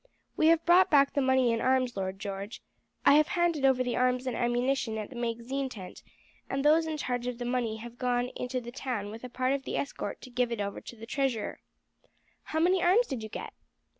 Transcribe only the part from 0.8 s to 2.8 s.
back the money and arms, Lord George.